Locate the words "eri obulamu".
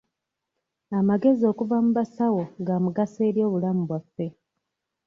3.29-3.81